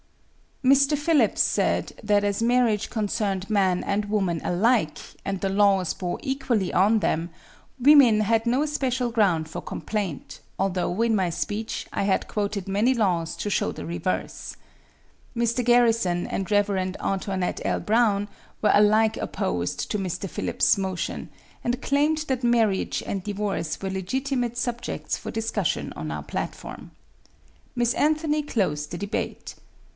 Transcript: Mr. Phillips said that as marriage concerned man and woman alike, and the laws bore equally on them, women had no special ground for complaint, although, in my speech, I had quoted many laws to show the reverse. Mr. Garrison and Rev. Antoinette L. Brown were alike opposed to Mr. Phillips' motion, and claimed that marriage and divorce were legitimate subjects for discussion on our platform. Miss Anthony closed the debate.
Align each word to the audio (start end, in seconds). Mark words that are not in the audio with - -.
Mr. 0.65 0.95
Phillips 0.97 1.41
said 1.41 1.91
that 2.03 2.23
as 2.23 2.41
marriage 2.41 2.89
concerned 2.89 3.49
man 3.49 3.83
and 3.83 4.05
woman 4.05 4.41
alike, 4.43 4.99
and 5.25 5.41
the 5.41 5.49
laws 5.49 5.93
bore 5.93 6.19
equally 6.23 6.73
on 6.73 6.99
them, 6.99 7.29
women 7.79 8.21
had 8.21 8.45
no 8.45 8.65
special 8.65 9.11
ground 9.11 9.49
for 9.49 9.61
complaint, 9.61 10.39
although, 10.59 11.01
in 11.01 11.15
my 11.15 11.29
speech, 11.31 11.87
I 11.91 12.03
had 12.03 12.27
quoted 12.27 12.67
many 12.67 12.93
laws 12.93 13.35
to 13.37 13.49
show 13.49 13.71
the 13.71 13.85
reverse. 13.85 14.55
Mr. 15.35 15.63
Garrison 15.63 16.27
and 16.27 16.49
Rev. 16.49 16.71
Antoinette 16.99 17.61
L. 17.65 17.79
Brown 17.79 18.27
were 18.61 18.71
alike 18.73 19.17
opposed 19.17 19.89
to 19.91 19.99
Mr. 19.99 20.29
Phillips' 20.29 20.77
motion, 20.77 21.29
and 21.63 21.81
claimed 21.81 22.19
that 22.27 22.43
marriage 22.43 23.03
and 23.05 23.23
divorce 23.23 23.81
were 23.81 23.89
legitimate 23.89 24.57
subjects 24.57 25.17
for 25.17 25.31
discussion 25.31 25.91
on 25.95 26.11
our 26.11 26.23
platform. 26.23 26.91
Miss 27.75 27.93
Anthony 27.95 28.41
closed 28.41 28.91
the 28.91 28.97
debate. 28.97 29.55